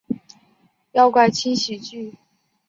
[0.93, 2.17] 妖怪轻喜剧！